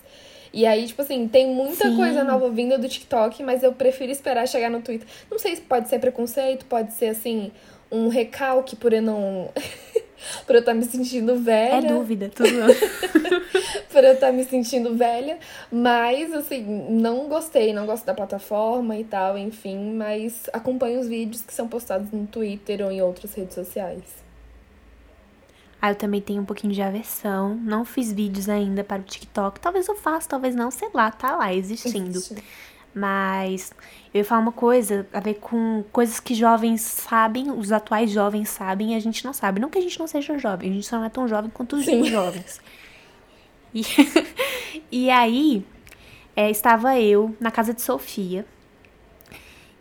[0.53, 1.97] E aí, tipo assim, tem muita Sim.
[1.97, 5.07] coisa nova vinda do TikTok, mas eu prefiro esperar chegar no Twitter.
[5.31, 7.53] Não sei se pode ser preconceito, pode ser, assim,
[7.91, 9.51] um recalque por eu não.
[10.47, 11.87] por eu estar tá me sentindo velha.
[11.87, 12.49] É dúvida, tudo.
[13.91, 15.39] por eu estar tá me sentindo velha.
[15.71, 19.95] Mas, assim, não gostei, não gosto da plataforma e tal, enfim.
[19.95, 24.21] Mas acompanho os vídeos que são postados no Twitter ou em outras redes sociais.
[25.83, 27.55] Ah, eu também tenho um pouquinho de aversão.
[27.55, 29.59] Não fiz vídeos ainda para o TikTok.
[29.59, 32.11] Talvez eu faça, talvez não, sei lá, tá lá existindo.
[32.11, 32.45] Existe.
[32.95, 33.73] Mas
[34.13, 38.49] eu ia falar uma coisa a ver com coisas que jovens sabem, os atuais jovens
[38.49, 39.61] sabem e a gente não sabe.
[39.61, 41.77] Não que a gente não seja jovem, a gente só não é tão jovem quanto
[41.77, 42.05] os Sim.
[42.05, 42.61] jovens.
[43.73, 43.85] E,
[44.91, 45.65] e aí,
[46.35, 48.45] é, estava eu na casa de Sofia.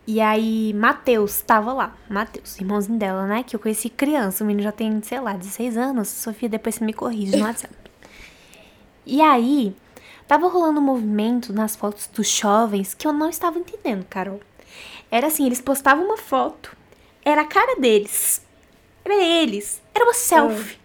[0.06, 1.96] E aí, Matheus estava lá.
[2.10, 3.44] Matheus, irmãozinho dela, né?
[3.44, 4.44] Que eu conheci criança.
[4.44, 6.08] O menino já tem, sei lá, 16 anos.
[6.08, 7.74] Sofia, depois você me corrige no WhatsApp.
[9.06, 9.76] E aí,
[10.30, 14.40] tava rolando um movimento nas fotos dos jovens que eu não estava entendendo, Carol.
[15.12, 16.78] Era assim, eles postavam uma foto,
[17.26, 18.42] era a cara deles.
[19.04, 19.82] Era eles.
[19.94, 20.78] Era uma selfie.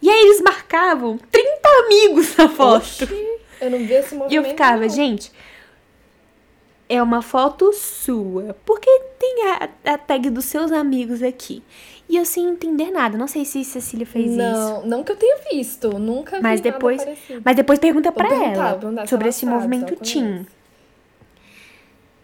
[0.00, 3.04] E aí eles marcavam 30 amigos na foto.
[3.04, 3.38] Oxi.
[3.60, 4.32] Eu não vi esse E movimento.
[4.46, 4.88] eu ficava, não.
[4.88, 5.30] gente,
[6.88, 8.54] é uma foto sua.
[8.64, 11.62] Por que tem a, a tag dos seus amigos aqui?
[12.10, 13.16] E eu sem entender nada.
[13.16, 14.36] Não sei se Cecília fez isso.
[14.36, 15.96] Não, não que eu tenha visto.
[15.96, 17.06] Nunca vi Mas nada depois-.
[17.44, 20.44] Mas depois pergunta perguntar, ela perguntar sobre esse sabe, movimento ela Tim.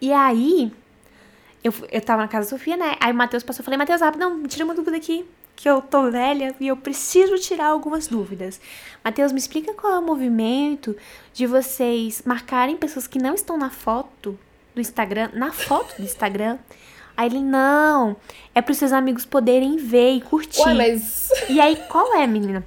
[0.01, 0.73] E aí,
[1.63, 2.97] eu, eu tava na casa da Sofia, né?
[2.99, 5.81] Aí o Matheus passou, eu falei, Matheus, rápido, não, tira uma dúvida aqui, que eu
[5.81, 8.59] tô velha e eu preciso tirar algumas dúvidas.
[9.05, 10.97] Matheus, me explica qual é o movimento
[11.33, 14.37] de vocês marcarem pessoas que não estão na foto
[14.75, 16.57] do Instagram, na foto do Instagram.
[17.17, 18.15] Aí ele, não,
[18.53, 20.61] é para os seus amigos poderem ver e curtir.
[20.61, 21.31] Ué, mas.
[21.49, 22.63] E aí, qual é, menina?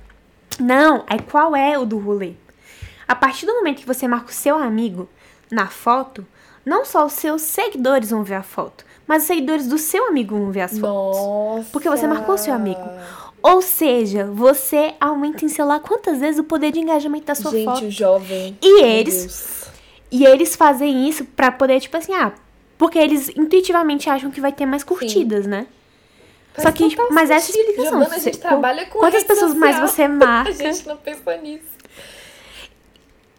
[0.58, 2.32] Não, aí qual é o do rolê?
[3.06, 5.08] A partir do momento que você marca o seu amigo
[5.50, 6.26] na foto,
[6.64, 10.36] não só os seus seguidores vão ver a foto, mas os seguidores do seu amigo
[10.36, 11.18] vão ver as fotos.
[11.18, 11.68] Nossa.
[11.72, 12.80] Porque você marcou seu amigo.
[13.42, 17.50] Ou seja, você aumenta em sei lá quantas vezes o poder de engajamento da sua
[17.52, 17.84] Gente, foto.
[17.86, 18.58] o jovem.
[18.60, 19.64] E eles, Deus.
[20.10, 22.32] e eles fazem isso pra poder, tipo assim, ah,
[22.80, 25.66] porque eles intuitivamente acham que vai ter mais curtidas, né?
[26.54, 27.60] Faz Só que, total mas essa sentido.
[27.68, 27.90] explicação.
[27.98, 29.88] Giovana, a você- gente trabalha com Quantas pessoas mais social.
[29.88, 30.50] você marca?
[30.50, 31.70] A gente não pensa nisso.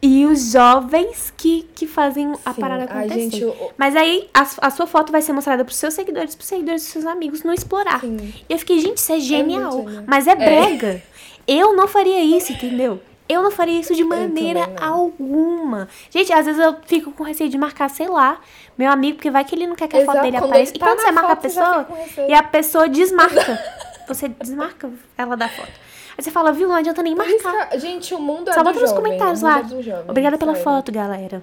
[0.03, 2.61] E os jovens que, que fazem a Sim.
[2.61, 3.19] parada acontecer.
[3.19, 6.47] gente, o- Mas aí a, a sua foto vai ser mostrada pros seus seguidores, pros
[6.47, 7.99] seguidores dos seus amigos não explorar.
[8.01, 8.33] Sim.
[8.49, 9.71] E eu fiquei, gente, isso é genial.
[9.73, 10.03] muito genial.
[10.07, 11.03] mas é brega.
[11.47, 12.99] Eu não faria isso, entendeu?
[13.31, 15.87] Eu não faria isso de maneira alguma.
[16.09, 18.41] Gente, às vezes eu fico com receio de marcar, sei lá,
[18.77, 20.75] meu amigo, porque vai que ele não quer que a foto Exato, dele quando apareça.
[20.75, 23.63] E tá quando na você marca a foto, pessoa e a pessoa desmarca.
[24.05, 25.71] você desmarca ela da foto.
[26.17, 27.69] Aí você fala, viu, não adianta nem marcar.
[27.69, 29.79] que, gente, o mundo é Só bota nos comentários mundo lá.
[29.79, 31.41] é jovem, Obrigada pela foto, galera.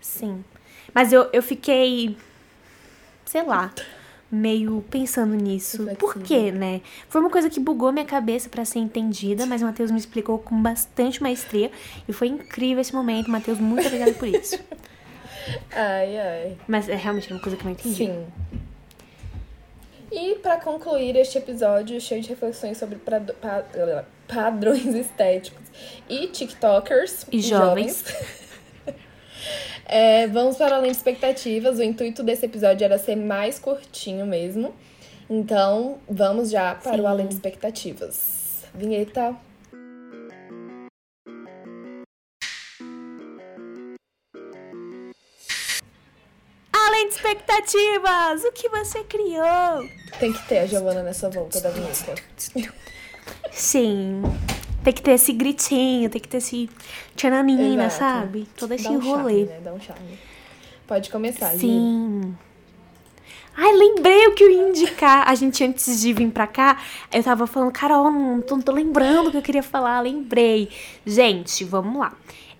[0.00, 0.42] Sim.
[0.94, 2.16] Mas eu, eu fiquei,
[3.26, 3.70] sei lá,
[4.30, 5.86] meio pensando nisso.
[5.98, 6.80] Por quê, né?
[7.08, 10.38] Foi uma coisa que bugou minha cabeça pra ser entendida, mas o Matheus me explicou
[10.38, 11.70] com bastante maestria.
[12.08, 13.30] E foi incrível esse momento.
[13.30, 14.58] Matheus, muito obrigada por isso.
[15.74, 16.56] Ai, ai.
[16.68, 17.96] Mas é realmente uma coisa que eu não entendi.
[18.06, 18.26] Sim.
[20.12, 23.64] E pra concluir este episódio cheio de reflexões sobre prado- pa-
[24.28, 25.62] padrões estéticos
[26.08, 28.04] e TikTokers E jovens.
[29.92, 31.80] É, vamos para além de expectativas.
[31.80, 34.72] O intuito desse episódio era ser mais curtinho mesmo.
[35.28, 37.00] Então, vamos já para Sim.
[37.00, 38.62] o além de expectativas.
[38.72, 39.34] Vinheta.
[46.72, 49.84] Além de expectativas, o que você criou?
[50.20, 52.14] Tem que ter a Giovana nessa volta da vinheta.
[53.50, 54.22] Sim.
[54.82, 56.68] Tem que ter esse gritinho, tem que ter esse
[57.14, 57.98] tchananina, Exato.
[57.98, 58.48] sabe?
[58.56, 59.44] Todo esse Dá um rolê.
[59.44, 59.60] charme, né?
[59.62, 60.18] Dá um charme.
[60.86, 61.60] Pode começar, Gi.
[61.60, 62.34] Sim.
[63.56, 65.28] Ai, lembrei o que eu ia indicar.
[65.28, 66.80] A gente, antes de vir pra cá,
[67.12, 70.00] eu tava falando, Carol, não tô, não tô lembrando o que eu queria falar.
[70.00, 70.70] Lembrei.
[71.04, 72.16] Gente, vamos lá.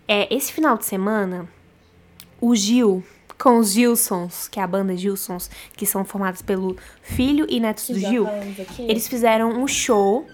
[0.06, 1.48] É, esse final de semana,
[2.40, 3.02] o Gil,
[3.38, 7.88] com os Gilsons, que é a banda Gilsons, que são formados pelo filho e netos
[7.88, 8.26] do Gil,
[8.80, 10.26] eles fizeram um show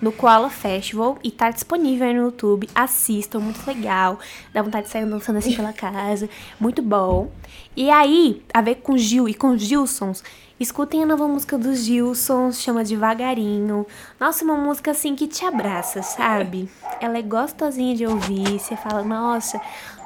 [0.00, 2.68] no Koala Festival e tá disponível aí no YouTube.
[2.74, 4.18] Assistam, muito legal.
[4.52, 6.28] Dá vontade de sair dançando assim pela casa.
[6.58, 7.30] Muito bom.
[7.76, 10.22] E aí, a ver com Gil e com Gilsons,
[10.58, 13.86] escutem a nova música dos Gilsons, chama Devagarinho.
[14.18, 16.68] Nossa, uma música assim que te abraça, sabe?
[17.00, 18.58] Ela é gostosinha de ouvir.
[18.58, 19.60] Você fala, nossa,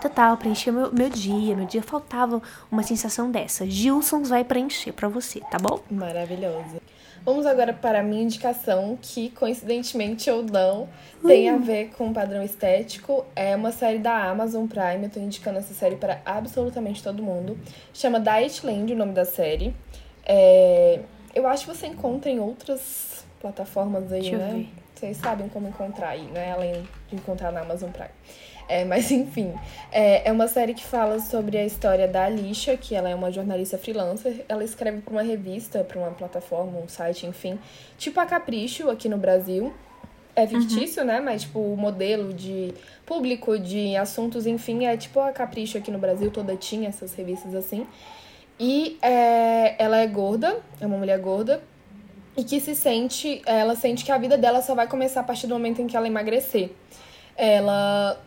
[0.09, 1.57] total, preencheu meu, meu dia.
[1.57, 2.41] Meu dia faltava
[2.71, 3.67] uma sensação dessa.
[3.67, 5.81] Gilsons vai preencher pra você, tá bom?
[5.91, 6.81] Maravilhoso.
[7.25, 10.87] Vamos agora para a minha indicação, que coincidentemente ou não,
[11.27, 13.25] tem a ver com padrão estético.
[13.35, 17.59] É uma série da Amazon Prime, eu tô indicando essa série para absolutamente todo mundo.
[17.95, 19.75] Chama Dietland, o nome da série.
[20.27, 21.01] É,
[21.35, 24.67] Eu acho que você encontra em outras plataformas aí, Deixa eu né?
[24.95, 26.53] Vocês sabem como encontrar aí, né?
[26.53, 28.11] Além de encontrar na Amazon Prime.
[28.69, 29.53] É, mas enfim,
[29.93, 33.31] é, é uma série que fala sobre a história da Alicia, que ela é uma
[33.31, 34.45] jornalista freelancer.
[34.49, 37.59] Ela escreve para uma revista, para uma plataforma, um site, enfim.
[37.99, 39.73] Tipo a Capricho aqui no Brasil.
[40.37, 41.21] É fictício, né?
[41.21, 42.75] Mas, tipo, o modelo de
[43.07, 47.55] público, de assuntos, enfim, é tipo a Capricho aqui no Brasil, toda tinha essas revistas
[47.55, 47.87] assim.
[48.59, 51.63] E é, ela é gorda, é uma mulher gorda,
[52.37, 55.47] e que se sente, ela sente que a vida dela só vai começar a partir
[55.47, 56.71] do momento em que ela emagrecer.
[57.37, 58.21] Ela,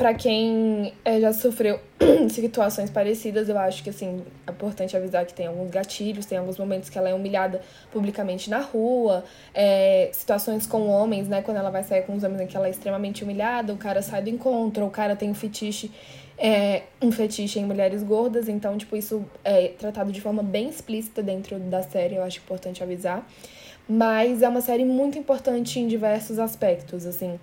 [0.00, 1.78] pra quem é, já sofreu
[2.30, 6.56] situações parecidas, eu acho que assim, é importante avisar que tem alguns gatilhos, tem alguns
[6.56, 7.60] momentos que ela é humilhada
[7.92, 12.40] publicamente na rua, é, situações com homens, né, quando ela vai sair com os homens
[12.40, 15.34] em que ela é extremamente humilhada, o cara sai do encontro, o cara tem um
[15.34, 15.90] fetiche
[16.38, 21.22] é, um fetiche em mulheres gordas, então, tipo, isso é tratado de forma bem explícita
[21.22, 23.28] dentro da série, eu acho importante avisar.
[23.86, 27.38] Mas é uma série muito importante em diversos aspectos, assim.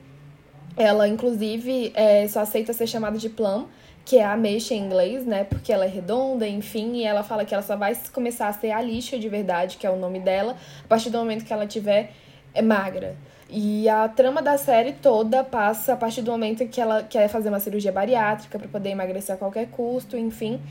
[0.78, 3.66] Ela, inclusive, é, só aceita ser chamada de Plum,
[4.06, 5.44] que é a ameixa em inglês, né?
[5.44, 8.72] Porque ela é redonda, enfim, e ela fala que ela só vai começar a ser
[8.72, 11.66] a lixa de verdade, que é o nome dela, a partir do momento que ela
[11.66, 12.12] tiver
[12.54, 13.16] é magra.
[13.50, 17.50] E a trama da série toda passa a partir do momento que ela quer fazer
[17.50, 20.62] uma cirurgia bariátrica para poder emagrecer a qualquer custo, enfim.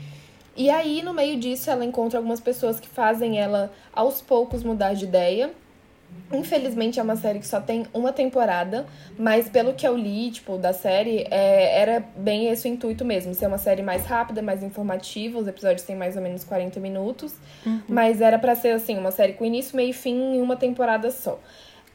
[0.55, 4.93] E aí, no meio disso, ela encontra algumas pessoas que fazem ela aos poucos mudar
[4.93, 5.51] de ideia
[6.31, 8.85] Infelizmente é uma série que só tem uma temporada,
[9.17, 13.33] mas pelo que eu li, tipo, da série, é, era bem esse o intuito mesmo,
[13.33, 17.33] ser uma série mais rápida, mais informativa, os episódios têm mais ou menos 40 minutos,
[17.65, 17.81] uhum.
[17.87, 21.11] mas era para ser assim, uma série com início, meio e fim em uma temporada
[21.11, 21.39] só.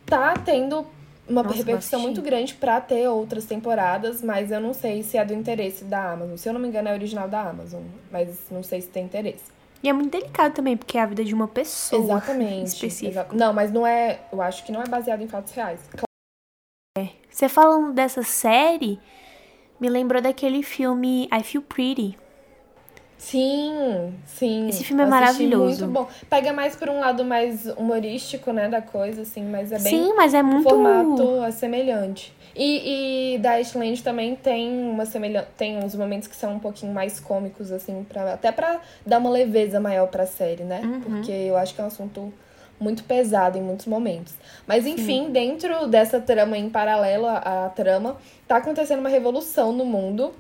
[0.07, 0.87] Tá tendo
[1.29, 5.25] uma Nossa, repercussão muito grande para ter outras temporadas, mas eu não sei se é
[5.25, 6.37] do interesse da Amazon.
[6.37, 9.53] Se eu não me engano, é original da Amazon, mas não sei se tem interesse.
[9.83, 12.19] E é muito delicado também, porque é a vida de uma pessoa.
[12.19, 12.69] Exatamente.
[12.69, 13.27] Específica.
[13.29, 14.21] Exa não, mas não é.
[14.33, 15.81] Eu acho que não é baseado em fatos reais.
[16.97, 17.09] É.
[17.29, 19.01] Você falando dessa série,
[19.81, 22.17] me lembrou daquele filme I Feel Pretty.
[23.23, 24.69] Sim, sim.
[24.69, 25.87] Esse filme é maravilhoso.
[25.87, 26.09] Muito bom.
[26.29, 29.93] Pega mais por um lado mais humorístico, né, da coisa, assim, mas é bem.
[29.93, 30.67] Sim, mas é muito.
[30.67, 32.35] O formato é semelhante.
[32.55, 36.93] E, e da Ashland também tem uma semelhança, tem uns momentos que são um pouquinho
[36.93, 40.81] mais cômicos, assim, pra, até pra dar uma leveza maior pra série, né?
[40.83, 41.01] Uhum.
[41.01, 42.33] Porque eu acho que é um assunto
[42.79, 44.35] muito pesado em muitos momentos.
[44.67, 45.31] Mas enfim, Sim.
[45.31, 50.33] dentro dessa trama, em paralelo à, à trama, tá acontecendo uma revolução no mundo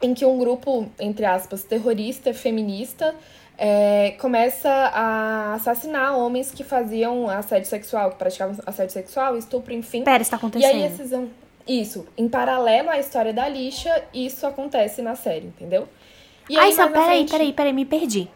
[0.00, 3.14] em que um grupo, entre aspas, terrorista, feminista,
[3.58, 10.04] é, começa a assassinar homens que faziam assédio sexual, que praticavam assédio sexual, estupro, enfim.
[10.04, 10.70] Pera, está acontecendo.
[10.70, 11.12] E aí esses...
[11.66, 15.88] Isso, em paralelo à história da lixa, isso acontece na série, entendeu?
[16.48, 17.30] E aí, Ai, só, peraí, frente...
[17.32, 18.30] peraí, peraí, me perdi.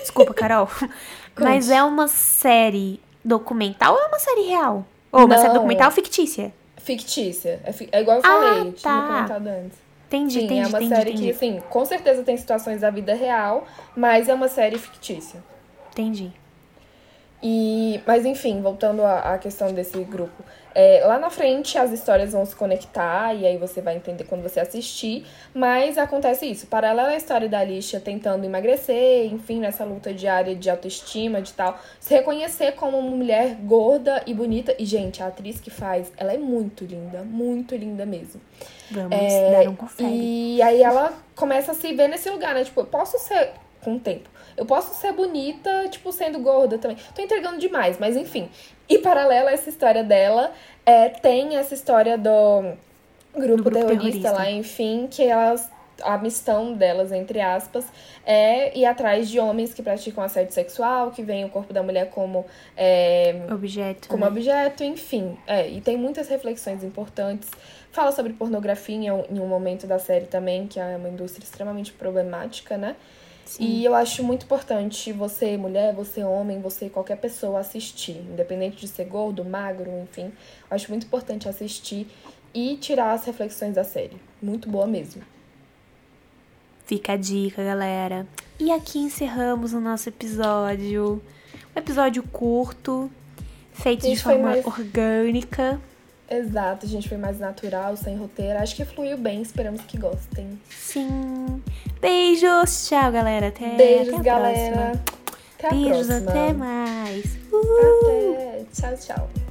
[0.00, 0.68] Desculpa, Carol.
[1.38, 4.86] Mas é uma série documental ou é uma série real?
[5.10, 6.52] Ou uma Não, série documental fictícia?
[6.76, 7.60] Fictícia.
[7.64, 7.88] É, fi...
[7.92, 8.72] é igual eu falei, ah, tá.
[8.72, 9.78] tinha comentado antes.
[10.12, 11.24] Entendi, Sim, entendi, é uma entendi, série entendi.
[11.24, 13.64] que, assim, com certeza tem situações da vida real,
[13.96, 15.42] mas é uma série fictícia.
[15.90, 16.30] Entendi.
[17.42, 20.44] E, mas enfim, voltando à, à questão desse grupo.
[20.74, 24.42] É, lá na frente as histórias vão se conectar e aí você vai entender quando
[24.42, 25.26] você assistir.
[25.52, 26.66] Mas acontece isso.
[26.66, 31.76] Paralela à história da Alicia tentando emagrecer, enfim, nessa luta diária de autoestima, de tal.
[31.98, 34.76] Se reconhecer como uma mulher gorda e bonita.
[34.78, 37.22] E, gente, a atriz que faz, ela é muito linda.
[37.24, 38.40] Muito linda mesmo.
[38.92, 40.10] Vamos é, dar um confere.
[40.12, 42.64] E aí ela começa a se ver nesse lugar, né?
[42.64, 43.50] Tipo, eu posso ser.
[43.82, 46.96] Com o tempo eu posso ser bonita, tipo, sendo gorda também.
[47.14, 48.48] Tô entregando demais, mas enfim.
[48.88, 50.52] E paralela a essa história dela,
[50.84, 52.74] é, tem essa história do
[53.34, 55.70] grupo, do grupo terrorista, terrorista lá, enfim, que elas
[56.02, 57.86] a missão delas, entre aspas,
[58.24, 62.10] é ir atrás de homens que praticam assédio sexual, que veem o corpo da mulher
[62.10, 64.08] como é, objeto.
[64.08, 64.30] Como né?
[64.30, 65.36] objeto, enfim.
[65.46, 67.50] É, e tem muitas reflexões importantes.
[67.90, 71.44] Fala sobre pornografia em um, em um momento da série também, que é uma indústria
[71.44, 72.96] extremamente problemática, né?
[73.44, 73.64] Sim.
[73.64, 78.16] E eu acho muito importante você, mulher, você, homem, você, qualquer pessoa, assistir.
[78.16, 80.32] Independente de ser gordo, magro, enfim.
[80.70, 82.06] Eu acho muito importante assistir
[82.54, 84.16] e tirar as reflexões da série.
[84.40, 85.22] Muito boa mesmo.
[86.92, 88.26] Fica a dica, galera.
[88.60, 91.22] E aqui encerramos o nosso episódio.
[91.74, 93.10] Um episódio curto,
[93.72, 94.66] feito de forma mais...
[94.66, 95.80] orgânica.
[96.28, 98.58] Exato, a gente foi mais natural, sem roteiro.
[98.58, 100.60] Acho que fluiu bem, esperamos que gostem.
[100.68, 101.62] Sim.
[101.98, 103.48] Beijos, tchau, galera.
[103.48, 104.74] Até, Beijos, até galera.
[104.76, 105.02] Próxima.
[105.58, 106.30] Até Beijos, próxima.
[106.30, 107.38] até mais.
[107.50, 108.34] Uhul.
[108.34, 108.64] Até.
[108.70, 109.41] Tchau, tchau.